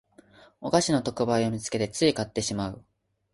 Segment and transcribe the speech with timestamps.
[0.61, 2.83] お菓子の特売を見つけてつい買ってしまう